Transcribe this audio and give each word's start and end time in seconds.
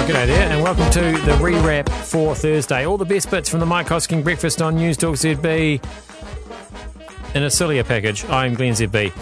G'day 0.00 0.26
there, 0.26 0.48
and 0.48 0.62
welcome 0.62 0.90
to 0.92 1.00
the 1.00 1.32
rewrap 1.32 1.88
for 1.88 2.34
Thursday. 2.34 2.86
All 2.86 2.96
the 2.96 3.04
best 3.04 3.30
bits 3.30 3.50
from 3.50 3.60
the 3.60 3.66
Mike 3.66 3.86
Hosking 3.86 4.24
breakfast 4.24 4.62
on 4.62 4.76
Newstalk 4.76 5.14
ZB 5.14 5.84
in 7.34 7.42
a 7.42 7.50
sillier 7.50 7.84
package. 7.84 8.24
I'm 8.24 8.54
Glenn 8.54 8.72
ZB, 8.72 9.12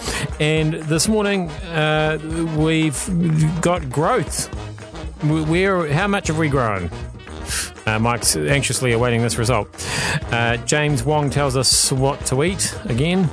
and 0.41 0.75
this 0.75 1.09
morning 1.09 1.51
uh, 1.51 2.19
we've 2.57 3.61
got 3.61 3.91
growth. 3.91 4.47
Where? 5.25 5.93
How 5.93 6.07
much 6.07 6.29
have 6.29 6.39
we 6.39 6.49
grown? 6.49 6.91
Uh, 7.85 7.99
Mike's 7.99 8.37
anxiously 8.37 8.93
awaiting 8.93 9.21
this 9.21 9.37
result. 9.37 9.69
Uh, 10.31 10.59
James 10.59 11.03
Wong 11.03 11.29
tells 11.29 11.57
us 11.57 11.91
what 11.91 12.25
to 12.27 12.45
eat 12.45 12.73
again. 12.85 13.25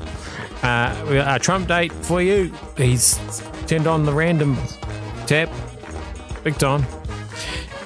Uh, 0.64 0.96
a 1.10 1.40
Trumpdate 1.40 1.92
for 1.92 2.22
you. 2.24 2.52
He's 2.76 3.20
turned 3.68 3.86
on 3.86 4.04
the 4.04 4.14
random 4.14 4.58
tap. 5.28 5.50
Big 6.44 6.58
time 6.58 6.86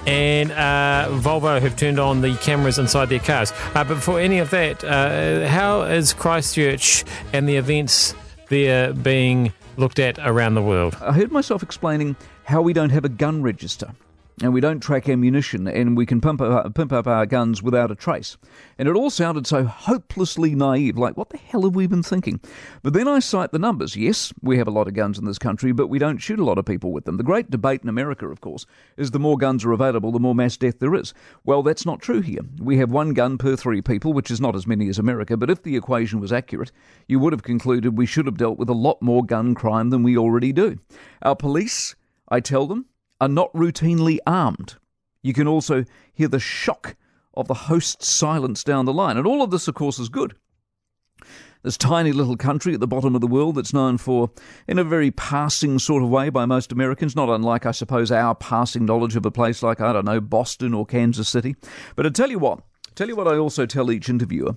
and 0.05 0.51
uh, 0.51 1.07
Volvo 1.11 1.59
have 1.61 1.75
turned 1.75 1.99
on 1.99 2.21
the 2.21 2.35
cameras 2.37 2.79
inside 2.79 3.09
their 3.09 3.19
cars. 3.19 3.51
Uh, 3.75 3.83
but 3.83 3.95
before 3.95 4.19
any 4.19 4.39
of 4.39 4.49
that, 4.51 4.83
uh, 4.83 5.47
how 5.47 5.83
is 5.83 6.13
Christchurch 6.13 7.05
and 7.33 7.47
the 7.47 7.55
events 7.55 8.15
there 8.49 8.93
being 8.93 9.53
looked 9.77 9.99
at 9.99 10.19
around 10.19 10.55
the 10.55 10.63
world? 10.63 10.97
I 11.01 11.13
heard 11.13 11.31
myself 11.31 11.63
explaining 11.63 12.15
how 12.45 12.61
we 12.61 12.73
don't 12.73 12.89
have 12.89 13.05
a 13.05 13.09
gun 13.09 13.41
register 13.41 13.93
and 14.41 14.53
we 14.53 14.61
don't 14.61 14.79
track 14.79 15.09
ammunition, 15.09 15.67
and 15.67 15.97
we 15.97 16.05
can 16.05 16.21
pump 16.21 16.41
up, 16.41 16.73
pimp 16.73 16.93
up 16.93 17.07
our 17.07 17.25
guns 17.25 17.61
without 17.61 17.91
a 17.91 17.95
trace. 17.95 18.37
And 18.77 18.87
it 18.87 18.95
all 18.95 19.09
sounded 19.09 19.45
so 19.45 19.65
hopelessly 19.65 20.55
naive, 20.55 20.97
like, 20.97 21.17
what 21.17 21.29
the 21.29 21.37
hell 21.37 21.63
have 21.63 21.75
we 21.75 21.87
been 21.87 22.03
thinking? 22.03 22.39
But 22.81 22.93
then 22.93 23.07
I 23.07 23.19
cite 23.19 23.51
the 23.51 23.59
numbers. 23.59 23.95
Yes, 23.95 24.31
we 24.41 24.57
have 24.57 24.67
a 24.67 24.71
lot 24.71 24.87
of 24.87 24.93
guns 24.93 25.17
in 25.17 25.25
this 25.25 25.39
country, 25.39 25.71
but 25.71 25.87
we 25.87 25.99
don't 25.99 26.19
shoot 26.19 26.39
a 26.39 26.45
lot 26.45 26.57
of 26.57 26.65
people 26.65 26.91
with 26.91 27.05
them. 27.05 27.17
The 27.17 27.23
great 27.23 27.51
debate 27.51 27.81
in 27.83 27.89
America, 27.89 28.27
of 28.27 28.41
course, 28.41 28.65
is 28.95 29.11
the 29.11 29.19
more 29.19 29.37
guns 29.37 29.65
are 29.65 29.73
available, 29.73 30.11
the 30.11 30.19
more 30.19 30.35
mass 30.35 30.55
death 30.55 30.79
there 30.79 30.95
is. 30.95 31.13
Well, 31.43 31.61
that's 31.61 31.85
not 31.85 32.01
true 32.01 32.21
here. 32.21 32.41
We 32.59 32.77
have 32.77 32.91
one 32.91 33.13
gun 33.13 33.37
per 33.37 33.55
three 33.55 33.81
people, 33.81 34.13
which 34.13 34.31
is 34.31 34.39
not 34.39 34.55
as 34.55 34.65
many 34.67 34.87
as 34.87 34.99
America, 34.99 35.35
but 35.35 35.49
if 35.49 35.63
the 35.63 35.75
equation 35.75 36.19
was 36.19 36.31
accurate, 36.31 36.71
you 37.07 37.19
would 37.19 37.33
have 37.33 37.43
concluded 37.43 37.97
we 37.97 38.05
should 38.05 38.25
have 38.25 38.37
dealt 38.37 38.57
with 38.57 38.69
a 38.69 38.73
lot 38.73 39.01
more 39.01 39.25
gun 39.25 39.53
crime 39.53 39.89
than 39.89 40.03
we 40.03 40.17
already 40.17 40.53
do. 40.53 40.79
Our 41.21 41.35
police, 41.35 41.95
I 42.29 42.39
tell 42.39 42.67
them, 42.67 42.85
are 43.19 43.27
not 43.27 43.53
routinely 43.53 44.17
armed. 44.25 44.75
You 45.21 45.33
can 45.33 45.47
also 45.47 45.85
hear 46.13 46.27
the 46.27 46.39
shock 46.39 46.95
of 47.33 47.47
the 47.47 47.53
host's 47.53 48.07
silence 48.07 48.63
down 48.63 48.85
the 48.85 48.93
line. 48.93 49.17
And 49.17 49.27
all 49.27 49.41
of 49.41 49.51
this, 49.51 49.67
of 49.67 49.75
course, 49.75 49.99
is 49.99 50.09
good. 50.09 50.35
This 51.61 51.77
tiny 51.77 52.13
little 52.13 52.37
country 52.37 52.73
at 52.73 52.79
the 52.79 52.87
bottom 52.87 53.15
of 53.15 53.21
the 53.21 53.27
world 53.27 53.55
that's 53.55 53.73
known 53.73 53.97
for, 53.97 54.31
in 54.65 54.79
a 54.79 54.83
very 54.83 55.11
passing 55.11 55.77
sort 55.77 56.03
of 56.03 56.09
way 56.09 56.29
by 56.29 56.45
most 56.45 56.71
Americans, 56.71 57.17
not 57.17 57.27
unlike, 57.27 57.65
I 57.65 57.71
suppose, 57.71 58.11
our 58.11 58.33
passing 58.33 58.85
knowledge 58.85 59.17
of 59.17 59.25
a 59.25 59.31
place 59.31 59.61
like, 59.61 59.81
I 59.81 59.91
don't 59.91 60.05
know, 60.05 60.21
Boston 60.21 60.73
or 60.73 60.85
Kansas 60.85 61.27
City. 61.27 61.57
But 61.97 62.05
I 62.05 62.09
tell 62.09 62.29
you 62.29 62.39
what, 62.39 62.61
tell 62.95 63.09
you 63.09 63.17
what 63.17 63.27
I 63.27 63.35
also 63.35 63.65
tell 63.65 63.91
each 63.91 64.07
interviewer 64.07 64.55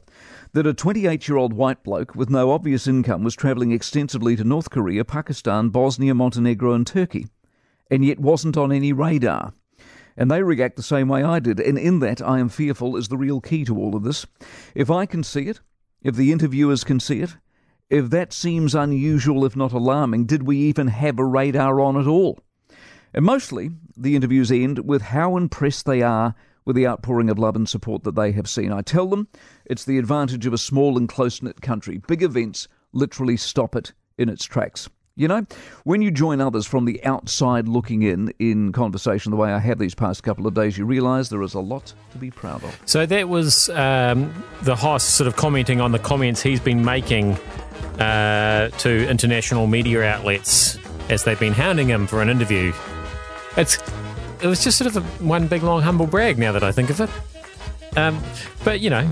that 0.53 0.67
a 0.67 0.73
28 0.73 1.27
year 1.27 1.39
old 1.39 1.55
white 1.55 1.83
bloke 1.83 2.15
with 2.15 2.31
no 2.31 2.53
obvious 2.53 2.87
income 2.87 3.25
was 3.25 3.35
travelling 3.35 3.73
extensively 3.73 4.37
to 4.37 4.45
North 4.45 4.71
Korea, 4.71 5.05
Pakistan, 5.05 5.71
Bosnia, 5.71 6.15
Montenegro, 6.15 6.73
and 6.73 6.87
Turkey 6.87 7.27
and 7.93 8.03
yet 8.07 8.19
wasn't 8.19 8.57
on 8.57 8.73
any 8.73 8.91
radar. 8.91 9.53
And 10.17 10.31
they 10.31 10.43
react 10.43 10.77
the 10.77 10.83
same 10.83 11.09
way 11.09 11.23
I 11.23 11.41
did. 11.41 11.61
And 11.61 11.79
in 11.79 11.99
that, 12.01 12.23
I 12.23 12.39
am 12.39 12.49
fearful 12.49 12.97
is 12.97 13.09
the 13.09 13.19
real 13.19 13.43
key 13.43 13.67
to 13.67 13.77
all 13.77 13.95
of 13.95 14.03
this. 14.03 14.25
If 14.75 14.91
I 14.91 15.05
can 15.05 15.23
see 15.23 15.49
it, 15.49 15.61
if 16.01 16.17
the 16.17 16.33
interviewers 16.33 16.85
can 16.85 17.01
see 17.01 17.21
it, 17.21 17.37
if 17.91 18.09
that 18.09 18.33
seems 18.33 18.75
unusual, 18.75 19.45
if 19.45 19.55
not 19.55 19.73
alarming, 19.73 20.25
did 20.25 20.45
we 20.45 20.57
even 20.57 20.87
have 20.89 21.19
a 21.19 21.25
radar 21.25 21.81
on 21.83 22.01
at 22.01 22.07
all? 22.07 22.41
And 23.13 23.27
mostly, 23.27 23.73
the 23.95 24.17
interviews 24.17 24.51
end 24.51 24.79
with 24.79 25.03
how 25.03 25.37
impressed 25.37 25.85
they 25.85 26.01
are 26.01 26.35
with 26.65 26.77
the 26.77 26.87
outpouring 26.87 27.29
of 27.29 27.39
love 27.39 27.57
and 27.57 27.69
support 27.69 28.05
that 28.05 28.15
they 28.15 28.33
have 28.33 28.49
seen. 28.49 28.73
I 28.73 28.81
tell 28.81 29.07
them 29.07 29.29
it's 29.67 29.85
the 29.85 29.99
advantage 29.99 30.47
of 30.47 30.55
a 30.55 30.59
small 30.59 30.97
and 30.97 31.07
close 31.07 31.43
knit 31.43 31.61
country. 31.61 31.99
Big 32.09 32.23
events 32.23 32.69
literally 32.95 33.37
stop 33.37 33.77
it 33.77 33.93
in 34.17 34.31
its 34.31 34.47
tracks. 34.47 34.89
You 35.15 35.29
know, 35.29 35.47
when 35.85 36.01
you 36.01 36.11
join 36.11 36.41
others 36.41 36.67
from 36.67 36.87
the 36.87 37.03
outside 37.05 37.69
looking 37.69 38.03
in, 38.03 38.33
in 38.39 38.73
conversation 38.73 39.31
the 39.31 39.37
way 39.37 39.53
I 39.53 39.59
have 39.59 39.79
these 39.79 39.95
past 39.95 40.23
couple 40.23 40.47
of 40.47 40.55
days, 40.55 40.79
you 40.79 40.87
realise 40.87 41.29
there 41.29 41.43
is 41.43 41.53
a 41.53 41.61
lot 41.61 41.93
to 42.13 42.19
be 42.19 42.31
proud 42.31 42.65
of. 42.65 42.81
So 42.87 43.05
that 43.05 43.29
was 43.29 43.69
um, 43.71 44.33
the 44.63 44.75
host 44.75 45.17
sort 45.17 45.29
of 45.29 45.37
commenting 45.37 45.83
on 45.83 45.93
the 45.93 45.99
comments 45.99 46.41
he's 46.43 46.61
been 46.61 46.83
making 46.83 47.35
uh, 47.99 48.69
to 48.69 49.09
international 49.09 49.67
media 49.67 50.03
outlets 50.03 50.79
as 51.11 51.25
they've 51.25 51.39
been 51.39 51.53
hounding 51.53 51.89
him 51.89 52.07
for 52.07 52.23
an 52.23 52.31
interview. 52.31 52.73
It's 53.59 53.79
it 54.41 54.47
was 54.47 54.65
just 54.65 54.79
sort 54.79 54.97
of 54.97 54.97
a, 54.97 55.25
one 55.25 55.47
big 55.47 55.63
long 55.63 55.83
humble 55.83 56.07
brag 56.07 56.39
now 56.39 56.53
that 56.53 56.65
I 56.65 56.73
think 56.73 56.89
of 56.89 57.01
it. 57.01 57.11
Um, 57.97 58.21
but 58.65 58.81
you 58.81 58.89
know, 58.89 59.09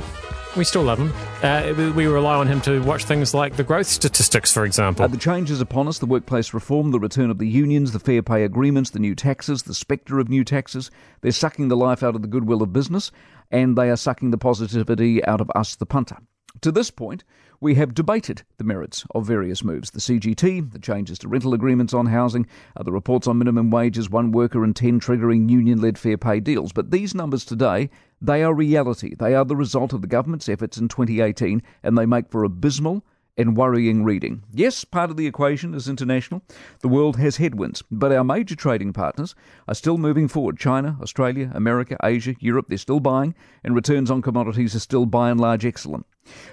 we 0.56 0.64
still 0.64 0.82
love 0.82 0.98
him. 0.98 1.12
Uh, 1.42 1.92
we, 1.94 2.06
rely 2.06 2.34
on 2.34 2.46
him 2.46 2.60
to 2.62 2.80
watch 2.82 3.04
things 3.04 3.34
like 3.34 3.56
the 3.56 3.62
growth 3.62 3.86
statistics, 3.86 4.52
for 4.52 4.64
example. 4.64 5.04
Uh, 5.04 5.08
the 5.08 5.16
changes 5.16 5.60
upon 5.60 5.88
us, 5.88 5.98
the 5.98 6.06
workplace 6.06 6.52
reform, 6.52 6.90
the 6.90 6.98
return 6.98 7.30
of 7.30 7.38
the 7.38 7.48
unions, 7.48 7.92
the 7.92 7.98
fair 7.98 8.22
pay 8.22 8.44
agreements, 8.44 8.90
the 8.90 8.98
new 8.98 9.14
taxes, 9.14 9.62
the 9.62 9.74
spectre 9.74 10.18
of 10.18 10.28
new 10.28 10.44
taxes. 10.44 10.90
They're 11.20 11.32
sucking 11.32 11.68
the 11.68 11.76
life 11.76 12.02
out 12.02 12.14
of 12.14 12.22
the 12.22 12.28
goodwill 12.28 12.62
of 12.62 12.72
business, 12.72 13.10
and 13.50 13.76
they 13.76 13.90
are 13.90 13.96
sucking 13.96 14.30
the 14.30 14.38
positivity 14.38 15.24
out 15.24 15.40
of 15.40 15.50
us, 15.54 15.76
the 15.76 15.86
punter. 15.86 16.16
To 16.60 16.72
this 16.72 16.90
point, 16.90 17.24
we 17.60 17.74
have 17.76 17.94
debated 17.94 18.42
the 18.56 18.64
merits 18.64 19.04
of 19.14 19.26
various 19.26 19.62
moves 19.62 19.90
the 19.90 20.00
CGT, 20.00 20.72
the 20.72 20.78
changes 20.78 21.18
to 21.20 21.28
rental 21.28 21.54
agreements 21.54 21.94
on 21.94 22.06
housing, 22.06 22.46
the 22.82 22.92
reports 22.92 23.26
on 23.26 23.38
minimum 23.38 23.70
wages, 23.70 24.10
one 24.10 24.32
worker 24.32 24.64
in 24.64 24.74
10 24.74 24.98
triggering 25.00 25.48
union 25.48 25.80
led 25.80 25.98
fair 25.98 26.16
pay 26.16 26.40
deals. 26.40 26.72
But 26.72 26.90
these 26.90 27.14
numbers 27.14 27.44
today, 27.44 27.90
they 28.20 28.42
are 28.42 28.54
reality. 28.54 29.14
They 29.14 29.34
are 29.34 29.44
the 29.44 29.56
result 29.56 29.92
of 29.92 30.00
the 30.00 30.06
government's 30.06 30.48
efforts 30.48 30.78
in 30.78 30.88
2018, 30.88 31.62
and 31.82 31.96
they 31.96 32.06
make 32.06 32.30
for 32.30 32.44
abysmal 32.44 33.04
and 33.40 33.56
worrying 33.56 34.04
reading. 34.04 34.42
Yes, 34.52 34.84
part 34.84 35.10
of 35.10 35.16
the 35.16 35.26
equation 35.26 35.72
is 35.72 35.88
international. 35.88 36.42
The 36.80 36.88
world 36.88 37.16
has 37.16 37.38
headwinds, 37.38 37.82
but 37.90 38.12
our 38.12 38.22
major 38.22 38.54
trading 38.54 38.92
partners 38.92 39.34
are 39.66 39.74
still 39.74 39.96
moving 39.96 40.28
forward. 40.28 40.58
China, 40.58 40.98
Australia, 41.00 41.50
America, 41.54 41.96
Asia, 42.02 42.34
Europe, 42.38 42.66
they're 42.68 42.76
still 42.76 43.00
buying, 43.00 43.34
and 43.64 43.74
returns 43.74 44.10
on 44.10 44.20
commodities 44.20 44.74
are 44.74 44.80
still 44.80 45.06
by 45.06 45.30
and 45.30 45.40
large 45.40 45.64
excellent. 45.64 46.04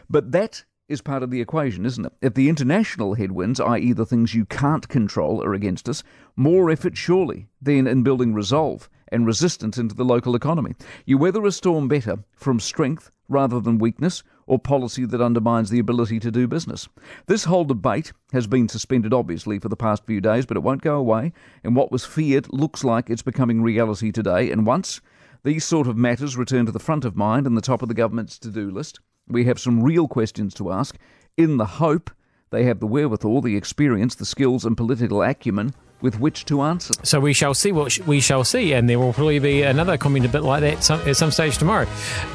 But 0.10 0.32
that 0.32 0.64
is 0.88 1.02
part 1.02 1.24
of 1.24 1.30
the 1.30 1.42
equation, 1.42 1.86
isn't 1.86 2.06
it? 2.06 2.14
If 2.22 2.36
the 2.36 2.48
international 2.48 3.16
headwinds, 3.16 3.60
i.e., 3.60 3.92
the 3.92 4.06
things 4.06 4.34
you 4.34 4.46
can't 4.46 4.88
control, 4.88 5.44
are 5.44 5.54
against 5.54 5.90
us, 5.90 6.04
more 6.38 6.70
effort 6.70 6.96
surely 6.96 7.50
than 7.62 7.86
in 7.86 8.04
building 8.04 8.34
resolve 8.34 8.90
and 9.10 9.26
resistance 9.26 9.78
into 9.78 9.94
the 9.94 10.06
local 10.06 10.36
economy. 10.36 10.74
You 11.06 11.18
weather 11.18 11.46
a 11.46 11.52
storm 11.52 11.90
better 11.90 12.20
from 12.38 12.62
strength 12.62 13.12
rather 13.28 13.60
than 13.60 13.78
weakness 13.78 14.24
or 14.48 14.58
policy 14.58 15.06
that 15.06 15.22
undermines 15.22 15.70
the 15.70 15.80
ability 15.80 16.20
to 16.22 16.32
do 16.32 16.48
business. 16.48 16.88
This 17.28 17.44
whole 17.44 17.66
debate 17.66 18.14
has 18.32 18.48
been 18.48 18.68
suspended, 18.68 19.14
obviously, 19.14 19.60
for 19.60 19.70
the 19.70 19.76
past 19.76 20.06
few 20.06 20.20
days, 20.22 20.46
but 20.46 20.58
it 20.58 20.64
won't 20.64 20.82
go 20.82 20.96
away, 20.96 21.34
and 21.64 21.76
what 21.76 21.92
was 21.92 22.06
feared 22.06 22.52
looks 22.52 22.84
like 22.84 23.10
it's 23.10 23.22
becoming 23.22 23.62
reality 23.62 24.12
today. 24.12 24.50
And 24.50 24.66
once 24.66 25.02
these 25.44 25.66
sort 25.66 25.88
of 25.88 25.98
matters 25.98 26.36
return 26.36 26.66
to 26.66 26.72
the 26.72 26.80
front 26.80 27.06
of 27.06 27.16
mind 27.16 27.46
and 27.46 27.56
the 27.56 27.62
top 27.62 27.82
of 27.82 27.90
the 27.90 27.94
government's 27.94 28.40
to 28.40 28.50
do 28.50 28.72
list, 28.72 29.00
we 29.28 29.46
have 29.46 29.60
some 29.60 29.84
real 29.84 30.08
questions 30.08 30.54
to 30.56 30.72
ask 30.72 30.98
in 31.36 31.58
the 31.58 31.66
hope 31.66 32.10
they 32.50 32.64
have 32.64 32.80
the 32.80 32.88
wherewithal, 32.88 33.42
the 33.42 33.58
experience, 33.58 34.16
the 34.16 34.26
skills, 34.26 34.64
and 34.64 34.78
political 34.78 35.22
acumen 35.22 35.74
with 36.02 36.20
which 36.20 36.46
to 36.46 36.62
answer. 36.62 36.94
So 37.04 37.20
we 37.20 37.34
shall 37.34 37.54
see 37.54 37.72
what 37.72 37.98
we 38.08 38.20
shall 38.20 38.44
see, 38.44 38.74
and 38.74 38.90
there 38.90 39.00
will 39.00 39.14
probably 39.14 39.40
be 39.40 39.64
another 39.64 39.98
comment 39.98 40.26
a 40.26 40.30
bit 40.30 40.44
like 40.44 40.62
that 40.62 40.84
some, 40.84 41.00
at 41.02 41.16
some 41.18 41.32
stage 41.32 41.58
tomorrow. 41.58 41.88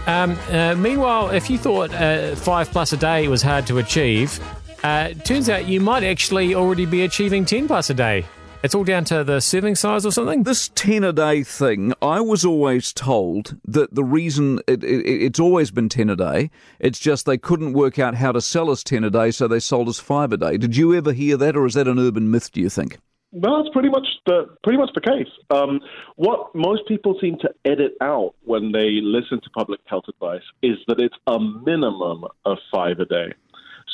Um, 0.07 0.39
uh, 0.51 0.75
meanwhile, 0.75 1.31
if 1.31 1.49
you 1.51 1.59
thought 1.59 1.93
uh, 1.95 2.35
five 2.37 2.71
plus 2.71 2.93
a 2.93 2.97
day 2.97 3.29
was 3.29 3.43
hard 3.43 3.67
to 3.69 3.79
achieve, 3.79 4.41
uh, 4.83 5.11
turns 5.25 5.49
out 5.49 5.67
you 5.67 5.81
might 5.81 6.03
actually 6.03 6.55
already 6.55 6.87
be 6.87 7.03
achieving 7.03 7.45
10 7.45 7.69
plus 7.69 7.91
a 7.91 7.95
day. 7.95 8.25
It's 8.63 8.77
all 8.77 8.85
down 8.85 9.05
to 9.07 9.25
the 9.25 9.41
serving 9.41 9.75
size 9.75 10.07
or 10.07 10.13
something? 10.13 10.45
This 10.45 10.69
10 10.77 11.03
a 11.03 11.13
day 11.13 11.43
thing, 11.43 11.93
I 12.01 12.21
was 12.21 12.45
always 12.45 12.93
told 12.93 13.57
that 13.65 13.93
the 13.93 14.05
reason 14.05 14.61
it, 14.69 14.85
it, 14.85 15.05
it's 15.05 15.41
always 15.41 15.73
been 15.73 15.89
10 15.89 16.09
a 16.11 16.15
day, 16.15 16.51
it's 16.79 17.01
just 17.01 17.27
they 17.27 17.39
couldn't 17.39 17.73
work 17.73 17.99
out 17.99 18.15
how 18.15 18.31
to 18.31 18.41
sell 18.41 18.71
us 18.71 18.85
10 18.85 19.03
a 19.03 19.11
day, 19.11 19.33
so 19.33 19.49
they 19.49 19.59
sold 19.59 19.89
us 19.89 19.99
5 19.99 20.33
a 20.33 20.37
day. 20.37 20.57
Did 20.59 20.77
you 20.77 20.95
ever 20.95 21.13
hear 21.13 21.37
that, 21.39 21.57
or 21.57 21.67
is 21.67 21.75
that 21.75 21.89
an 21.89 21.99
urban 21.99 22.31
myth, 22.31 22.53
do 22.53 22.61
you 22.61 22.71
think? 22.71 22.99
Well, 23.33 23.63
that's 23.63 23.73
pretty 23.73 23.89
much 23.89 24.07
the 24.27 24.55
pretty 24.63 24.79
much 24.79 24.91
the 24.95 25.01
case. 25.01 25.33
Um, 25.51 25.81
what 26.17 26.55
most 26.55 26.87
people 26.87 27.17
seem 27.19 27.39
to 27.39 27.51
edit 27.65 27.93
out 28.03 28.35
when 28.45 28.73
they 28.73 29.01
listen 29.03 29.41
to 29.41 29.51
public 29.51 29.81
health 29.87 30.05
advice 30.09 30.43
is 30.63 30.77
that 30.87 31.01
it's 31.01 31.17
a 31.27 31.39
minimum 31.41 32.25
of 32.45 32.59
five 32.71 32.99
a 32.99 33.07
day. 33.07 33.33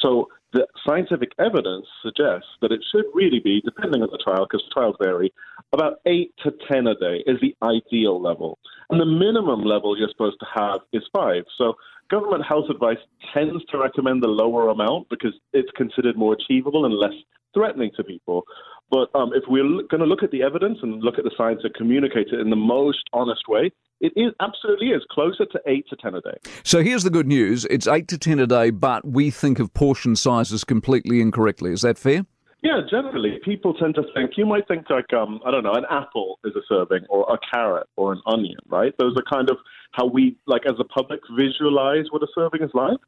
So 0.03 0.29
the 0.53 0.67
scientific 0.87 1.33
evidence 1.39 1.87
suggests 2.03 2.49
that 2.63 2.73
it 2.73 2.85
should 2.91 3.05
really 3.15 3.39
be, 3.39 3.61
depending 3.65 4.03
on 4.03 4.09
the 4.11 4.19
trial, 4.19 4.47
because 4.51 4.65
trials 4.73 4.97
vary, 5.01 5.33
about 5.73 6.01
eight 6.07 6.33
to 6.43 6.53
10 6.71 6.87
a 6.87 6.95
day 6.95 7.23
is 7.27 7.39
the 7.41 7.55
ideal 7.63 8.21
level. 8.21 8.59
And 8.91 9.01
the 9.01 9.07
minimum 9.07 9.63
level 9.63 9.99
you're 9.99 10.09
supposed 10.09 10.41
to 10.41 10.47
have 10.55 10.81
is 10.93 11.03
five. 11.15 11.45
So 11.57 11.75
government 12.11 12.45
health 12.49 12.67
advice 12.71 12.99
tends 13.35 13.65
to 13.67 13.79
recommend 13.79 14.23
the 14.23 14.29
lower 14.29 14.69
amount 14.69 15.09
because 15.11 15.35
it's 15.53 15.71
considered 15.77 16.17
more 16.17 16.35
achievable 16.35 16.87
and 16.87 16.95
less 16.95 17.13
threatening 17.55 17.91
to 17.97 18.05
people. 18.05 18.45
But 18.91 19.09
um, 19.15 19.33
if 19.35 19.45
we're 19.49 19.63
going 19.63 20.01
to 20.01 20.07
look 20.07 20.23
at 20.23 20.31
the 20.31 20.43
evidence 20.43 20.79
and 20.83 21.03
look 21.03 21.19
at 21.19 21.25
the 21.25 21.33
science 21.37 21.61
and 21.63 21.75
communicate 21.75 22.29
it 22.33 22.41
in 22.41 22.49
the 22.49 22.57
most 22.57 23.05
honest 23.13 23.43
way, 23.47 23.71
it 24.01 24.13
is 24.17 24.33
absolutely 24.41 24.89
is 24.89 25.03
closer 25.11 25.45
to 25.45 25.61
eight 25.67 25.85
to 25.91 25.97
ten 25.97 26.15
a 26.15 26.21
day. 26.21 26.39
So 26.63 26.83
here's 26.83 27.03
the 27.03 27.11
good 27.11 27.27
news: 27.27 27.67
it's 27.67 27.87
eight 27.87 28.09
to 28.09 28.19
ten 28.19 28.39
a 28.39 28.47
day, 28.47 28.71
but 28.71 29.07
we 29.07 29.31
think 29.31 29.59
of 29.59 29.75
portion 29.75 30.15
sizes 30.17 30.65
completely 30.65 31.21
incorrectly. 31.21 31.73
Is 31.73 31.83
that 31.83 31.99
fair? 31.99 32.25
Yeah, 32.63 32.81
generally, 32.91 33.39
people 33.45 33.73
tend 33.75 33.95
to 33.95 34.03
think 34.15 34.33
you 34.37 34.45
might 34.45 34.67
think 34.67 34.91
like 34.91 35.13
um, 35.13 35.41
I 35.47 35.53
don't 35.53 35.63
know, 35.63 35.75
an 35.75 35.85
apple 35.91 36.41
is 36.45 36.55
a 36.57 36.61
serving, 36.69 37.05
or 37.09 37.25
a 37.33 37.39
carrot, 37.55 37.87
or 37.97 38.13
an 38.13 38.21
onion, 38.27 38.59
right? 38.67 38.93
Those 38.99 39.17
are 39.17 39.23
kind 39.31 39.49
of 39.49 39.59
how 39.93 40.07
we 40.07 40.37
like 40.47 40.63
as 40.67 40.75
a 40.81 40.85
public 40.85 41.21
visualize 41.37 42.07
what 42.11 42.23
a 42.23 42.27
serving 42.35 42.63
is 42.63 42.71
like. 42.75 42.99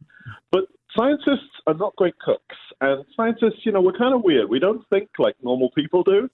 But 0.52 0.66
scientists 0.96 1.50
are 1.66 1.74
not 1.74 1.96
great 1.96 2.16
cooks, 2.20 2.56
and 2.80 3.04
scientists, 3.16 3.64
you 3.64 3.72
know, 3.72 3.80
we're 3.80 3.98
kind 3.98 4.14
of 4.14 4.22
weird. 4.22 4.48
We 4.48 4.60
don't 4.60 4.88
think 4.88 5.08
like 5.18 5.34
normal 5.42 5.70
people 5.72 6.04
do. 6.04 6.30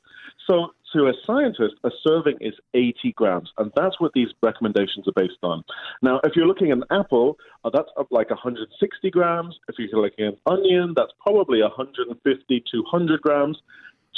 So 0.46 0.74
to 0.92 1.06
a 1.06 1.12
scientist, 1.24 1.74
a 1.84 1.90
serving 2.06 2.36
is 2.40 2.54
80 2.74 3.12
grams, 3.12 3.50
and 3.58 3.72
that's 3.76 4.00
what 4.00 4.12
these 4.14 4.28
recommendations 4.42 5.06
are 5.08 5.12
based 5.14 5.38
on. 5.42 5.64
Now, 6.02 6.20
if 6.24 6.36
you're 6.36 6.46
looking 6.46 6.70
at 6.70 6.78
an 6.78 6.84
apple, 6.90 7.36
uh, 7.64 7.70
that's 7.72 7.88
up 7.98 8.08
like 8.10 8.30
160 8.30 9.10
grams. 9.10 9.58
If 9.68 9.76
you're 9.78 10.00
looking 10.00 10.26
at 10.26 10.34
an 10.34 10.40
onion, 10.46 10.92
that's 10.96 11.12
probably 11.20 11.62
150 11.62 12.64
to 12.72 12.78
100 12.82 13.22
grams. 13.22 13.58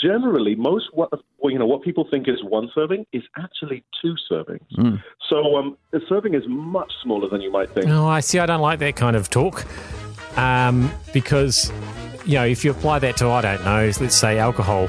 Generally, 0.00 0.54
most 0.54 0.90
what 0.92 1.10
you 1.42 1.58
know 1.58 1.66
what 1.66 1.82
people 1.82 2.06
think 2.08 2.28
is 2.28 2.36
one 2.44 2.70
serving 2.72 3.04
is 3.12 3.24
actually 3.36 3.82
two 4.00 4.14
servings. 4.30 4.60
Mm. 4.76 5.02
So 5.28 5.56
um, 5.56 5.76
a 5.92 5.98
serving 6.08 6.34
is 6.34 6.44
much 6.46 6.92
smaller 7.02 7.28
than 7.28 7.40
you 7.40 7.50
might 7.50 7.70
think. 7.70 7.86
No, 7.88 8.06
I 8.06 8.20
see. 8.20 8.38
I 8.38 8.46
don't 8.46 8.60
like 8.60 8.78
that 8.78 8.94
kind 8.94 9.16
of 9.16 9.28
talk 9.28 9.66
um, 10.36 10.88
because 11.12 11.72
you 12.24 12.34
know 12.34 12.46
if 12.46 12.64
you 12.64 12.70
apply 12.70 13.00
that 13.00 13.16
to 13.16 13.28
I 13.28 13.40
don't 13.40 13.64
know, 13.64 13.90
let's 14.00 14.14
say 14.14 14.38
alcohol 14.38 14.88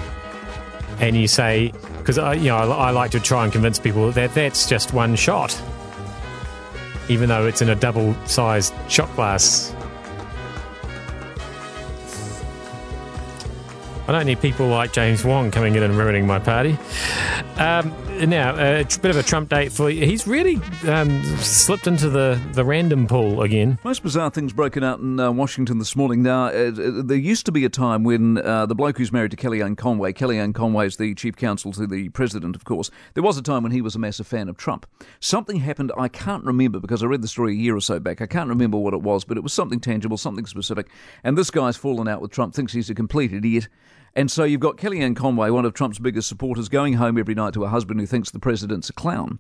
and 1.00 1.16
you 1.16 1.28
say, 1.28 1.74
because 1.98 2.18
I, 2.18 2.34
you 2.34 2.50
know, 2.50 2.58
I, 2.58 2.66
I 2.66 2.92
like 2.92 3.12
to 3.12 3.20
try 3.20 3.44
and 3.44 3.52
convince 3.52 3.80
people 3.80 4.12
that 4.12 4.34
that's 4.34 4.68
just 4.68 4.94
one 4.94 5.16
shot, 5.16 5.60
even 7.08 7.30
though 7.30 7.48
it's 7.48 7.62
in 7.62 7.70
a 7.70 7.76
double-sized 7.76 8.74
shot 8.88 9.14
glass. 9.16 9.74
I 14.08 14.12
don't 14.12 14.26
need 14.26 14.42
people 14.42 14.68
like 14.68 14.92
James 14.92 15.24
Wong 15.24 15.52
coming 15.52 15.76
in 15.76 15.84
and 15.84 15.96
ruining 15.96 16.26
my 16.26 16.40
party. 16.40 16.78
Um, 17.60 17.94
now, 18.30 18.56
a 18.56 18.86
bit 18.86 19.12
of 19.12 19.18
a 19.18 19.22
Trumpdate 19.22 19.74
for 19.74 19.90
you. 19.90 20.06
he's 20.06 20.26
really 20.26 20.62
um, 20.88 21.22
slipped 21.40 21.88
into 21.88 22.10
the, 22.10 22.42
the 22.54 22.64
random 22.64 23.06
pool 23.06 23.42
again. 23.42 23.78
Most 23.84 24.02
bizarre 24.02 24.30
things 24.30 24.54
broken 24.54 24.82
out 24.82 25.00
in 25.00 25.20
uh, 25.20 25.30
Washington 25.30 25.78
this 25.78 25.94
morning. 25.94 26.24
Now, 26.24 26.46
uh, 26.46 26.72
uh, 26.72 27.02
there 27.04 27.18
used 27.18 27.46
to 27.48 27.52
be 27.52 27.66
a 27.66 27.70
time 27.70 28.06
when 28.06 28.38
uh, 28.38 28.66
the 28.66 28.76
bloke 28.76 28.98
who's 28.98 29.12
married 29.12 29.32
to 29.32 29.38
Kellyanne 29.38 29.76
Conway, 29.76 30.14
Kellyanne 30.14 30.56
Conway 30.56 30.88
is 30.88 30.96
the 30.96 31.14
chief 31.16 31.36
counsel 31.36 31.74
to 31.74 31.86
the 31.86 32.08
president, 32.10 32.56
of 32.56 32.64
course. 32.64 32.92
There 33.14 33.24
was 33.24 33.38
a 33.38 33.44
time 33.44 33.64
when 33.64 33.74
he 33.74 33.82
was 33.82 33.94
a 33.94 34.00
massive 34.00 34.26
fan 34.26 34.48
of 34.48 34.56
Trump. 34.56 34.86
Something 35.20 35.58
happened, 35.58 35.92
I 35.98 36.08
can't 36.08 36.46
remember 36.46 36.80
because 36.80 37.04
I 37.04 37.08
read 37.08 37.22
the 37.22 37.28
story 37.28 37.52
a 37.52 37.58
year 37.58 37.76
or 37.76 37.82
so 37.82 38.00
back. 38.00 38.22
I 38.22 38.26
can't 38.26 38.48
remember 38.48 38.78
what 38.78 38.94
it 38.94 39.02
was, 39.02 39.26
but 39.26 39.36
it 39.36 39.44
was 39.44 39.52
something 39.52 39.82
tangible, 39.82 40.16
something 40.16 40.46
specific. 40.46 40.88
And 41.26 41.38
this 41.38 41.52
guy's 41.52 41.76
fallen 41.76 42.08
out 42.08 42.22
with 42.22 42.32
Trump, 42.32 42.56
thinks 42.56 42.72
he's 42.72 42.90
a 42.90 42.96
complete 42.96 43.34
idiot. 43.34 43.68
And 44.16 44.32
so 44.32 44.44
you've 44.44 44.60
got 44.60 44.78
Kellyanne 44.78 45.16
Conway, 45.16 45.50
one 45.50 45.66
of 45.66 45.74
Trump's 45.74 46.00
biggest 46.00 46.28
supporters, 46.28 46.70
going 46.70 46.94
home 46.94 47.18
every 47.18 47.36
night 47.36 47.54
to 47.54 47.64
her 47.64 47.70
husband 47.70 48.00
who 48.00 48.06
thinks 48.06 48.32
the 48.32 48.40
president's 48.40 48.90
a 48.90 48.94
clown. 48.94 49.40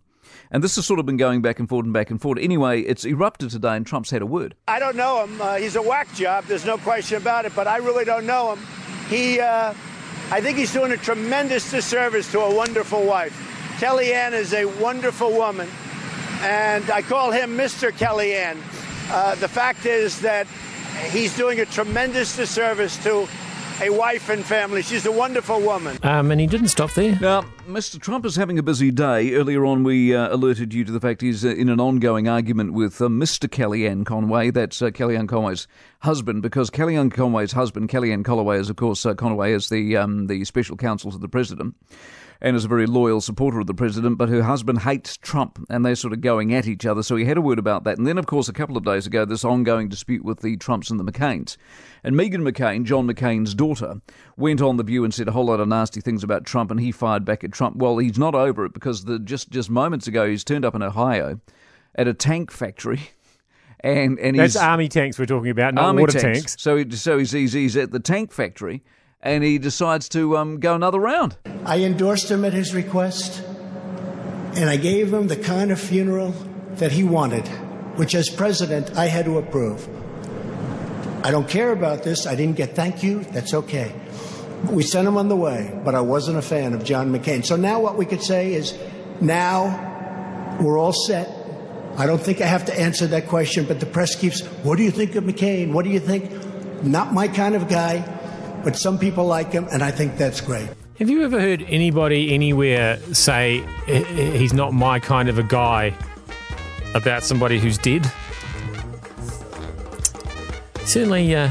And 0.51 0.63
this 0.63 0.75
has 0.75 0.85
sort 0.85 0.99
of 0.99 1.05
been 1.05 1.17
going 1.17 1.41
back 1.41 1.59
and 1.59 1.67
forth 1.67 1.85
and 1.85 1.93
back 1.93 2.09
and 2.09 2.21
forth. 2.21 2.39
Anyway, 2.39 2.81
it's 2.81 3.05
erupted 3.05 3.49
today, 3.49 3.75
and 3.75 3.85
Trump's 3.85 4.11
had 4.11 4.21
a 4.21 4.25
word. 4.25 4.55
I 4.67 4.79
don't 4.79 4.95
know 4.95 5.23
him. 5.23 5.41
Uh, 5.41 5.55
he's 5.55 5.75
a 5.75 5.81
whack 5.81 6.13
job. 6.13 6.45
There's 6.45 6.65
no 6.65 6.77
question 6.77 7.17
about 7.17 7.45
it. 7.45 7.55
But 7.55 7.67
I 7.67 7.77
really 7.77 8.05
don't 8.05 8.25
know 8.25 8.53
him. 8.53 8.59
He, 9.09 9.39
uh, 9.39 9.73
I 10.31 10.41
think 10.41 10.57
he's 10.57 10.73
doing 10.73 10.91
a 10.91 10.97
tremendous 10.97 11.69
disservice 11.71 12.31
to 12.31 12.41
a 12.41 12.55
wonderful 12.55 13.03
wife. 13.05 13.33
Kellyanne 13.79 14.33
is 14.33 14.53
a 14.53 14.65
wonderful 14.65 15.31
woman, 15.31 15.69
and 16.41 16.89
I 16.91 17.01
call 17.01 17.31
him 17.31 17.57
Mr. 17.57 17.91
Kellyanne. 17.91 18.57
Uh, 19.11 19.35
the 19.35 19.47
fact 19.47 19.85
is 19.85 20.21
that 20.21 20.47
he's 21.11 21.35
doing 21.35 21.59
a 21.59 21.65
tremendous 21.65 22.35
disservice 22.35 23.01
to 23.03 23.27
a 23.81 23.89
wife 23.89 24.29
and 24.29 24.43
family. 24.43 24.81
She's 24.81 25.05
a 25.05 25.11
wonderful 25.11 25.59
woman. 25.61 25.97
Um, 26.03 26.31
and 26.31 26.39
he 26.41 26.47
didn't 26.47 26.69
stop 26.69 26.93
there. 26.93 27.17
Now, 27.19 27.45
Mr. 27.69 28.01
Trump 28.01 28.25
is 28.25 28.35
having 28.35 28.57
a 28.57 28.63
busy 28.63 28.89
day. 28.89 29.35
Earlier 29.35 29.63
on, 29.63 29.83
we 29.83 30.15
uh, 30.15 30.33
alerted 30.33 30.73
you 30.73 30.83
to 30.85 30.91
the 30.91 30.99
fact 30.99 31.21
he's 31.21 31.45
uh, 31.45 31.49
in 31.49 31.69
an 31.69 31.79
ongoing 31.79 32.27
argument 32.27 32.73
with 32.73 32.99
uh, 32.99 33.05
Mr. 33.05 33.47
Kellyanne 33.47 34.07
Conway. 34.07 34.49
That's 34.49 34.81
uh, 34.81 34.87
Kellyanne 34.87 35.27
Conway's 35.29 35.67
husband, 35.99 36.41
because 36.41 36.71
Kellyanne 36.71 37.11
Conway's 37.11 37.51
husband, 37.51 37.89
Kellyanne 37.89 38.25
Conway, 38.25 38.57
is 38.57 38.71
of 38.71 38.75
course 38.75 39.05
uh, 39.05 39.13
Conway, 39.13 39.53
is 39.53 39.69
the 39.69 39.95
um, 39.97 40.25
the 40.25 40.43
special 40.45 40.77
counsel 40.77 41.11
to 41.11 41.19
the 41.19 41.29
president 41.29 41.75
and 42.41 42.55
is 42.55 42.65
a 42.65 42.69
very 42.69 42.85
loyal 42.85 43.19
supporter 43.21 43.59
of 43.59 43.67
the 43.67 43.73
president, 43.73 44.17
but 44.17 44.29
her 44.29 44.43
husband 44.43 44.79
hates 44.79 45.17
Trump, 45.17 45.65
and 45.69 45.85
they're 45.85 45.95
sort 45.95 46.13
of 46.13 46.21
going 46.21 46.53
at 46.53 46.67
each 46.67 46.85
other. 46.85 47.03
So 47.03 47.15
he 47.15 47.25
had 47.25 47.37
a 47.37 47.41
word 47.41 47.59
about 47.59 47.83
that. 47.83 47.97
And 47.97 48.07
then, 48.07 48.17
of 48.17 48.27
course, 48.27 48.47
a 48.47 48.53
couple 48.53 48.77
of 48.77 48.85
days 48.85 49.05
ago, 49.05 49.25
this 49.25 49.43
ongoing 49.43 49.89
dispute 49.89 50.23
with 50.23 50.39
the 50.39 50.55
Trumps 50.55 50.89
and 50.89 50.99
the 50.99 51.03
McCains. 51.03 51.57
And 52.03 52.15
Meghan 52.15 52.49
McCain, 52.49 52.85
John 52.85 53.07
McCain's 53.07 53.53
daughter, 53.53 54.01
went 54.37 54.61
on 54.61 54.77
The 54.77 54.83
View 54.83 55.03
and 55.03 55.13
said 55.13 55.27
a 55.27 55.33
whole 55.33 55.45
lot 55.45 55.59
of 55.59 55.67
nasty 55.67 55.99
things 55.99 56.23
about 56.23 56.45
Trump, 56.45 56.71
and 56.71 56.79
he 56.79 56.91
fired 56.91 57.25
back 57.25 57.43
at 57.43 57.51
Trump. 57.59 57.75
Well, 57.75 57.97
he's 57.97 58.17
not 58.17 58.35
over 58.35 58.65
it 58.65 58.73
because 58.73 59.03
the, 59.03 59.19
just, 59.19 59.49
just 59.51 59.69
moments 59.69 60.07
ago, 60.07 60.27
he's 60.27 60.43
turned 60.45 60.63
up 60.63 60.75
in 60.75 60.81
Ohio 60.81 61.41
at 61.93 62.07
a 62.07 62.13
tank 62.13 62.51
factory. 62.51 63.01
And, 63.81 64.19
and 64.19 64.37
That's 64.37 64.57
army 64.57 64.89
tanks 64.89 65.17
we're 65.17 65.25
talking 65.25 65.51
about, 65.51 65.73
not 65.73 65.85
army 65.85 66.01
water 66.01 66.19
tanks. 66.19 66.39
tanks. 66.39 66.55
So, 66.59 66.75
he, 66.75 66.91
so 66.91 67.17
he's, 67.17 67.31
he's, 67.31 67.53
he's 67.53 67.77
at 67.77 67.91
the 67.91 67.99
tank 68.01 68.33
factory 68.33 68.83
and 69.21 69.41
he 69.41 69.57
decides 69.57 70.09
to 70.09 70.35
um, 70.35 70.59
go 70.59 70.75
another 70.75 70.99
round. 70.99 71.37
I 71.63 71.77
endorsed 71.79 72.29
him 72.29 72.43
at 72.43 72.51
his 72.51 72.75
request, 72.75 73.41
and 74.57 74.69
I 74.69 74.75
gave 74.75 75.13
him 75.13 75.27
the 75.27 75.37
kind 75.37 75.71
of 75.71 75.79
funeral 75.79 76.31
that 76.75 76.91
he 76.91 77.05
wanted, 77.05 77.47
which 77.95 78.15
as 78.15 78.27
president 78.27 78.97
I 78.97 79.05
had 79.05 79.23
to 79.23 79.37
approve. 79.37 79.87
I 81.23 81.31
don't 81.31 81.47
care 81.47 81.71
about 81.71 82.03
this. 82.03 82.27
I 82.27 82.35
didn't 82.35 82.57
get 82.57 82.75
thank 82.75 83.01
you. 83.01 83.23
That's 83.31 83.53
okay. 83.53 83.93
We 84.65 84.83
sent 84.83 85.07
him 85.07 85.17
on 85.17 85.29
the 85.29 85.35
way, 85.35 85.79
but 85.85 85.95
I 85.95 86.01
wasn't 86.01 86.37
a 86.37 86.41
fan 86.41 86.73
of 86.73 86.83
John 86.83 87.11
McCain. 87.11 87.45
So 87.45 87.55
now 87.55 87.79
what 87.79 87.97
we 87.97 88.05
could 88.05 88.21
say 88.21 88.53
is 88.53 88.77
now 89.21 90.57
we're 90.59 90.77
all 90.77 90.93
set. 90.93 91.29
I 91.97 92.05
don't 92.05 92.21
think 92.21 92.41
I 92.41 92.45
have 92.45 92.65
to 92.65 92.79
answer 92.79 93.07
that 93.07 93.27
question, 93.27 93.65
but 93.65 93.79
the 93.79 93.85
press 93.85 94.15
keeps, 94.15 94.41
what 94.63 94.77
do 94.77 94.83
you 94.83 94.91
think 94.91 95.15
of 95.15 95.23
McCain? 95.23 95.71
What 95.73 95.85
do 95.85 95.91
you 95.91 95.99
think? 95.99 96.31
Not 96.83 97.13
my 97.13 97.27
kind 97.27 97.55
of 97.55 97.67
guy 97.67 98.03
but 98.63 98.75
some 98.75 98.97
people 98.97 99.25
like 99.25 99.51
him, 99.51 99.67
and 99.71 99.83
I 99.83 99.91
think 99.91 100.17
that's 100.17 100.41
great. 100.41 100.69
Have 100.97 101.09
you 101.09 101.23
ever 101.23 101.39
heard 101.39 101.63
anybody 101.67 102.33
anywhere 102.33 102.99
say 103.13 103.63
he's 103.85 104.53
not 104.53 104.73
my 104.73 104.99
kind 104.99 105.29
of 105.29 105.39
a 105.39 105.43
guy 105.43 105.93
about 106.93 107.23
somebody 107.23 107.59
who's 107.59 107.77
dead? 107.77 108.11
Certainly, 110.83 111.35
uh, 111.35 111.49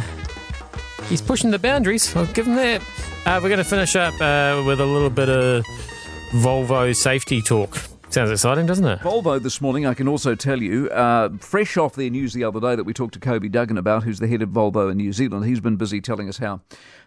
he's 1.08 1.22
pushing 1.22 1.50
the 1.50 1.58
boundaries. 1.58 2.14
I'll 2.14 2.26
give 2.26 2.46
him 2.46 2.56
that. 2.56 2.82
Uh, 3.28 3.38
we're 3.42 3.50
going 3.50 3.58
to 3.58 3.64
finish 3.64 3.94
up 3.94 4.14
uh, 4.22 4.62
with 4.66 4.80
a 4.80 4.86
little 4.86 5.10
bit 5.10 5.28
of 5.28 5.62
Volvo 6.36 6.96
safety 6.96 7.42
talk. 7.42 7.76
Sounds 8.08 8.30
exciting, 8.30 8.64
doesn't 8.64 8.86
it? 8.86 9.00
Volvo 9.00 9.38
this 9.38 9.60
morning, 9.60 9.84
I 9.84 9.92
can 9.92 10.08
also 10.08 10.34
tell 10.34 10.62
you, 10.62 10.88
uh, 10.88 11.28
fresh 11.38 11.76
off 11.76 11.94
their 11.94 12.08
news 12.08 12.32
the 12.32 12.42
other 12.44 12.58
day 12.58 12.74
that 12.74 12.84
we 12.84 12.94
talked 12.94 13.12
to 13.12 13.20
Kobe 13.20 13.48
Duggan 13.48 13.76
about, 13.76 14.02
who's 14.02 14.18
the 14.18 14.28
head 14.28 14.40
of 14.40 14.48
Volvo 14.48 14.90
in 14.90 14.96
New 14.96 15.12
Zealand. 15.12 15.44
He's 15.44 15.60
been 15.60 15.76
busy 15.76 16.00
telling 16.00 16.26
us 16.26 16.38
how 16.38 16.62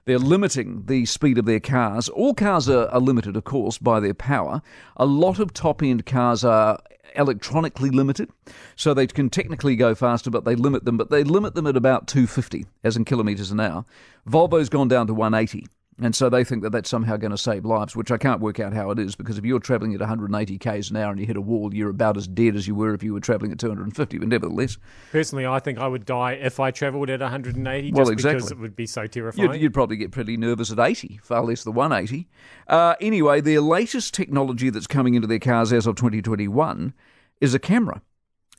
they're 0.06 0.20
limiting 0.20 0.84
the 0.86 1.08
speed 1.08 1.40
of 1.40 1.46
their 1.46 1.60
cars. 1.60 2.08
All 2.08 2.36
cars 2.36 2.70
are, 2.70 2.88
are 2.90 3.00
limited, 3.00 3.36
of 3.36 3.44
course, 3.44 3.80
by 3.80 4.00
their 4.00 4.14
power. 4.14 4.62
A 4.98 5.08
lot 5.08 5.40
of 5.40 5.54
top 5.54 5.82
end 5.82 6.06
cars 6.06 6.44
are 6.44 6.78
electronically 7.16 7.90
limited, 7.90 8.30
so 8.76 8.94
they 8.94 9.08
can 9.08 9.32
technically 9.32 9.76
go 9.76 9.96
faster, 9.96 10.30
but 10.30 10.46
they 10.46 10.54
limit 10.54 10.86
them. 10.86 10.98
But 10.98 11.10
they 11.10 11.24
limit 11.24 11.56
them 11.56 11.66
at 11.66 11.76
about 11.76 12.06
250, 12.06 12.68
as 12.84 12.96
in 12.96 13.06
kilometres 13.06 13.50
an 13.50 13.60
hour. 13.60 13.86
Volvo's 14.30 14.70
gone 14.70 14.88
down 14.88 15.08
to 15.08 15.16
180. 15.16 15.66
And 16.02 16.16
so 16.16 16.30
they 16.30 16.44
think 16.44 16.64
that 16.64 16.72
that's 16.72 16.90
somehow 16.90 17.16
going 17.16 17.32
to 17.32 17.38
save 17.38 17.64
lives, 17.64 17.96
which 17.96 18.10
I 18.10 18.18
can't 18.18 18.42
work 18.42 18.60
out 18.60 18.74
how 18.74 18.90
it 18.90 18.98
is 18.98 19.16
because 19.16 19.38
if 19.38 19.46
you're 19.46 19.60
travelling 19.60 19.94
at 19.94 20.00
180 20.00 20.58
k's 20.58 20.90
an 20.90 20.98
hour 20.98 21.12
and 21.12 21.20
you 21.20 21.28
hit 21.28 21.38
a 21.38 21.42
wall, 21.42 21.72
you're 21.74 21.92
about 21.92 22.18
as 22.18 22.28
dead 22.28 22.56
as 22.56 22.68
you 22.68 22.74
were 22.74 22.96
if 22.96 23.04
you 23.04 23.14
were 23.14 23.20
travelling 23.20 23.52
at 23.52 23.60
250. 23.60 24.18
But 24.18 24.28
nevertheless, 24.28 24.78
personally, 25.12 25.46
I 25.46 25.60
think 25.60 25.78
I 25.78 25.88
would 25.88 26.06
die 26.06 26.34
if 26.34 26.60
I 26.60 26.72
travelled 26.72 27.12
at 27.12 27.20
180. 27.20 27.92
Well, 27.94 28.10
exactly. 28.10 28.38
because 28.38 28.52
it 28.52 28.58
would 28.58 28.76
be 28.76 28.88
so 28.88 29.06
terrifying. 29.06 29.54
You'd, 29.54 29.62
you'd 29.62 29.74
probably 29.76 29.98
get 29.98 30.12
pretty 30.12 30.38
nervous 30.38 30.72
at 30.72 30.80
80, 30.80 31.20
far 31.22 31.44
less 31.44 31.64
than 31.64 31.76
180. 31.76 32.28
Uh, 32.68 32.96
anyway, 33.00 33.40
their 33.40 33.62
latest 33.62 34.16
technology 34.16 34.72
that's 34.72 34.88
coming 34.88 35.14
into 35.14 35.28
their 35.28 35.40
cars 35.40 35.72
as 35.72 35.86
of 35.86 35.96
2021 35.98 36.96
is 37.40 37.54
a 37.54 37.60
camera 37.60 38.02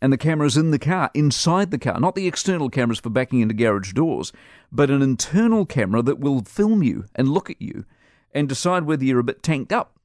and 0.03 0.13
the 0.13 0.19
camera's 0.19 0.57
in 0.57 0.73
the 0.73 0.81
car, 0.81 1.13
inside 1.15 1.71
the 1.71 1.79
car, 1.79 2.01
not 2.01 2.17
the 2.17 2.27
external 2.27 2.69
cameras 2.69 2.99
for 2.99 3.09
backing 3.09 3.39
into 3.39 3.55
garage 3.55 3.93
doors, 3.93 4.33
but 4.73 4.91
an 4.91 5.01
internal 5.01 5.65
camera 5.65 6.03
that 6.03 6.19
will 6.19 6.43
film 6.43 6.83
you 6.83 7.05
and 7.15 7.29
look 7.29 7.49
at 7.49 7.63
you 7.63 7.85
and 8.35 8.49
decide 8.49 8.83
whether 8.83 9.05
you're 9.05 9.21
a 9.21 9.25
bit 9.25 9.45
tanked 9.45 9.73
up. 9.73 9.97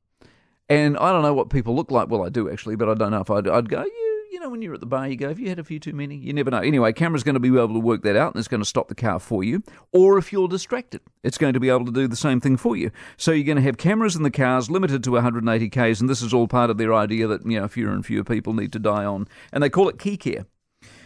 And 0.70 0.98
I 0.98 1.12
don't 1.12 1.24
know 1.24 1.34
what 1.34 1.50
people 1.50 1.76
look 1.76 1.90
like. 1.90 2.10
Well, 2.10 2.24
I 2.24 2.30
do 2.30 2.48
actually, 2.48 2.76
but 2.76 2.88
I 2.88 2.94
don't 2.94 3.10
know 3.10 3.22
if 3.22 3.32
I'd, 3.32 3.48
I'd 3.48 3.70
go, 3.70 3.84
you, 3.84 4.07
you 4.38 4.44
know, 4.44 4.50
when 4.50 4.62
you're 4.62 4.76
at 4.76 4.82
the 4.82 4.86
bar, 4.86 5.08
you 5.08 5.16
go, 5.16 5.30
have 5.30 5.40
you 5.40 5.50
had 5.50 5.58
a 5.58 5.64
few 5.64 5.80
too 5.80 5.94
many? 5.94 6.16
You 6.16 6.32
never 6.32 6.52
know. 6.52 6.60
Anyway, 6.60 6.94
camera's 6.94 7.24
going 7.24 7.34
to 7.34 7.40
be 7.40 7.48
able 7.48 7.74
to 7.74 7.80
work 7.80 8.04
that 8.04 8.16
out 8.16 8.36
and 8.36 8.40
it's 8.40 8.48
going 8.48 8.62
to 8.62 8.70
stop 8.70 8.88
the 8.88 8.94
car 8.94 9.18
for 9.20 9.44
you. 9.44 9.64
Or 9.92 10.20
if 10.20 10.32
you're 10.32 10.48
distracted, 10.48 11.02
it's 11.24 11.40
going 11.40 11.54
to 11.54 11.60
be 11.60 11.70
able 11.70 11.86
to 11.86 11.92
do 11.92 12.08
the 12.08 12.16
same 12.16 12.40
thing 12.40 12.56
for 12.56 12.78
you. 12.78 12.92
So 13.18 13.32
you're 13.32 13.48
going 13.48 13.56
to 13.56 13.64
have 13.64 13.80
cameras 13.80 14.16
in 14.16 14.22
the 14.22 14.30
cars 14.30 14.70
limited 14.70 15.04
to 15.06 15.14
180 15.14 15.70
Ks, 15.70 16.00
and 16.00 16.08
this 16.08 16.22
is 16.22 16.36
all 16.36 16.48
part 16.48 16.70
of 16.70 16.78
their 16.78 16.94
idea 16.94 17.26
that, 17.26 17.48
you 17.48 17.60
know, 17.60 17.68
fewer 17.68 17.92
and 17.92 18.06
fewer 18.06 18.24
people 18.24 18.54
need 18.54 18.72
to 18.74 18.80
die 18.80 19.06
on. 19.06 19.28
And 19.52 19.64
they 19.64 19.72
call 19.72 19.90
it 19.90 19.98
key 19.98 20.18
care. 20.18 20.46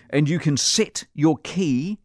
And 0.09 0.27
you 0.27 0.37
can 0.37 0.57
set 0.57 1.05
your 1.13 1.37
key 1.37 1.99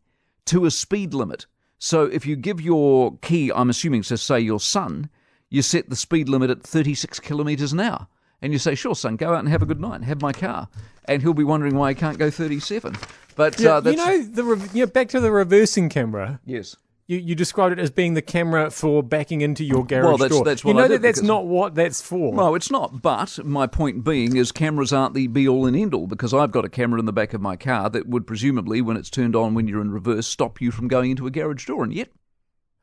to 0.44 0.64
a 0.64 0.70
speed 0.70 1.12
limit. 1.12 1.46
So 1.80 2.04
if 2.04 2.24
you 2.24 2.36
give 2.36 2.60
your 2.60 3.18
key, 3.18 3.50
I'm 3.52 3.68
assuming, 3.68 4.02
to 4.02 4.16
say 4.16 4.38
your 4.38 4.60
son, 4.60 5.10
you 5.50 5.62
set 5.62 5.90
the 5.90 5.96
speed 5.96 6.28
limit 6.28 6.50
at 6.50 6.62
36 6.62 7.18
kilometres 7.18 7.72
an 7.72 7.80
hour. 7.80 8.06
And 8.46 8.52
you 8.52 8.60
say, 8.60 8.76
sure, 8.76 8.94
son, 8.94 9.16
go 9.16 9.32
out 9.34 9.40
and 9.40 9.48
have 9.48 9.60
a 9.60 9.66
good 9.66 9.80
night, 9.80 10.04
have 10.04 10.22
my 10.22 10.30
car. 10.32 10.68
And 11.06 11.20
he'll 11.20 11.34
be 11.34 11.42
wondering 11.42 11.74
why 11.74 11.88
he 11.90 11.94
can't 11.96 12.16
go 12.16 12.30
37. 12.30 12.94
But 13.34 13.58
Yeah, 13.58 13.70
uh, 13.74 13.80
that's, 13.80 13.96
you 13.96 14.06
know, 14.06 14.22
the 14.22 14.44
re- 14.44 14.68
you 14.72 14.86
know, 14.86 14.90
back 14.92 15.08
to 15.08 15.18
the 15.20 15.32
reversing 15.32 15.88
camera. 15.88 16.38
yes. 16.46 16.76
You, 17.08 17.18
you 17.18 17.34
described 17.34 17.72
it 17.72 17.80
as 17.80 17.90
being 17.90 18.14
the 18.14 18.22
camera 18.22 18.70
for 18.70 19.00
backing 19.02 19.40
into 19.40 19.64
your 19.64 19.84
garage 19.84 20.02
door. 20.02 20.08
Well, 20.10 20.18
that's- 20.18 20.36
door. 20.38 20.44
that's 20.44 20.64
you 20.64 20.74
know 20.74 20.84
I 20.84 20.88
that 20.88 21.02
that's 21.02 21.22
not 21.22 21.46
what 21.46 21.74
that's 21.74 22.00
for. 22.00 22.32
No, 22.34 22.54
it's 22.56 22.70
not. 22.70 23.00
But 23.02 23.44
my 23.44 23.66
point 23.68 24.02
being 24.04 24.36
is 24.36 24.50
cameras 24.52 24.92
aren't 24.92 25.14
the 25.14 25.26
be 25.28 25.46
all 25.48 25.66
and 25.66 25.76
end 25.76 25.92
all 25.94 26.06
because 26.08 26.32
I've 26.34 26.50
got 26.52 26.64
a 26.64 26.68
camera 26.68 26.98
in 27.00 27.06
the 27.06 27.12
back 27.12 27.32
of 27.34 27.40
my 27.40 27.54
car 27.56 27.90
that 27.90 28.08
would 28.08 28.26
presumably, 28.28 28.80
when 28.80 28.96
it's 28.96 29.08
turned 29.10 29.34
on 29.36 29.54
when 29.54 29.68
you're 29.68 29.80
in 29.82 29.90
reverse, 29.92 30.26
stop 30.26 30.60
you 30.60 30.70
from 30.72 30.88
going 30.88 31.12
into 31.12 31.26
a 31.28 31.30
garage 31.30 31.64
door. 31.66 31.84
And 31.84 31.92
yet, 31.94 32.08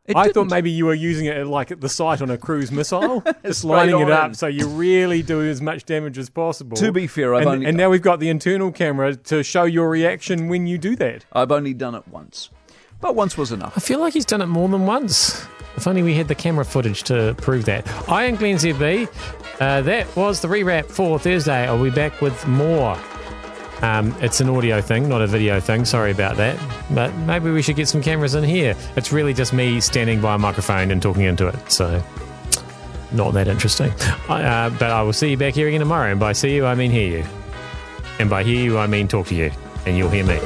it 0.05 0.15
I 0.17 0.25
thought 0.25 0.33
didn't. 0.33 0.51
maybe 0.51 0.69
you 0.72 0.86
were 0.86 0.93
using 0.93 1.27
it 1.27 1.48
like 1.48 1.72
at 1.72 1.79
the 1.81 1.88
sight 1.89 2.22
on 2.22 2.29
a 2.29 2.38
cruise 2.38 2.72
missile, 2.72 3.22
just 3.45 3.60
Straight 3.62 3.69
lining 3.72 4.00
it 4.00 4.12
up 4.12 4.29
in. 4.29 4.33
so 4.33 4.48
you 4.48 4.67
really 4.67 5.22
do 5.22 5.41
as 5.41 5.62
much 5.62 5.86
damage 5.86 6.17
as 6.17 6.29
possible. 6.29 6.75
To 6.77 6.91
be 6.91 7.07
fair, 7.07 7.33
I've 7.36 7.41
and, 7.43 7.50
only- 7.50 7.65
and 7.67 7.77
now 7.77 7.89
we've 7.89 8.01
got 8.01 8.19
the 8.19 8.29
internal 8.29 8.72
camera 8.72 9.15
to 9.15 9.43
show 9.43 9.63
your 9.63 9.89
reaction 9.89 10.48
when 10.50 10.67
you 10.67 10.77
do 10.77 10.95
that. 10.98 11.25
I've 11.31 11.51
only 11.51 11.74
done 11.74 11.95
it 11.95 12.07
once. 12.07 12.50
But 13.00 13.15
once 13.15 13.38
was 13.38 13.51
enough. 13.51 13.74
I 13.75 13.81
feel 13.81 14.00
like 14.00 14.13
he's 14.13 14.25
done 14.25 14.41
it 14.41 14.45
more 14.48 14.67
than 14.69 14.86
once. 14.86 15.45
If 15.75 15.88
only 15.88 16.03
we 16.03 16.13
had 16.13 16.27
the 16.27 16.36
camera 16.36 16.63
footage 16.63 17.03
to 17.03 17.33
prove 17.38 17.65
that. 17.65 17.88
I 18.10 18.25
am 18.25 18.36
Glenn 18.36 18.55
ZB. 18.57 19.07
Uh, 19.60 19.81
that 19.81 20.15
was 20.15 20.39
the 20.41 20.48
rewrap 20.48 20.86
for 20.86 21.17
Thursday. 21.19 21.65
I'll 21.67 21.81
be 21.83 21.89
back 21.89 22.22
with 22.22 22.45
more. 22.48 22.98
Um, 23.84 24.16
it's 24.22 24.40
an 24.40 24.48
audio 24.48 24.80
thing, 24.80 25.10
not 25.10 25.22
a 25.22 25.28
video 25.28 25.60
thing. 25.60 25.84
Sorry 25.84 26.12
about 26.12 26.38
that. 26.38 26.58
But 26.90 27.13
maybe 27.16 27.52
we 27.52 27.62
should 27.62 27.75
get 27.75 27.90
some 27.90 28.02
cameras 28.02 28.34
in 28.34 28.46
here. 28.46 28.75
It's 28.96 29.12
really 29.12 29.34
just 29.34 29.52
me 29.52 29.82
standing 29.82 30.22
by 30.22 30.36
a 30.36 30.38
microphone 30.38 30.90
and 30.90 31.02
talking 31.02 31.24
into 31.24 31.48
it. 31.48 31.72
So, 31.72 32.02
not 33.12 33.34
that 33.34 33.50
interesting. 33.50 33.92
Uh, 34.30 34.70
but 34.70 34.90
I 34.90 35.02
will 35.02 35.12
see 35.12 35.32
you 35.32 35.38
back 35.38 35.54
here 35.54 35.68
again 35.68 35.82
tomorrow. 35.82 36.12
And 36.12 36.20
by 36.20 36.32
see 36.32 36.56
you, 36.56 36.66
I 36.66 36.75
mean 36.75 36.92
hear 36.92 37.20
you. 37.20 37.25
And 38.20 38.30
by 38.30 38.44
hear 38.44 38.63
you, 38.63 38.78
I 38.78 38.88
mean 38.88 39.10
talk 39.10 39.28
to 39.28 39.36
you. 39.36 39.52
And 39.86 39.98
you'll 39.98 40.10
hear 40.10 40.25
me. 40.25 40.40